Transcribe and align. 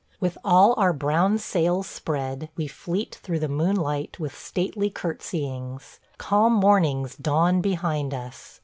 With 0.19 0.35
all 0.43 0.73
our 0.79 0.93
brown 0.93 1.37
sails 1.37 1.85
spread, 1.85 2.49
we 2.55 2.65
fleet 2.65 3.19
through 3.21 3.37
the 3.37 3.47
moonlight 3.47 4.19
with 4.19 4.35
stately 4.35 4.89
courtesyings. 4.89 5.99
Calm 6.17 6.53
mornings 6.53 7.15
dawn 7.15 7.61
behind 7.61 8.11
us. 8.11 8.59